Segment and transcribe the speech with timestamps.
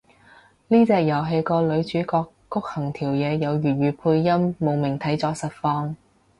[0.67, 5.93] 呢隻遊戲個女主角谷恆條嘢有粵語配音，慕名睇咗實況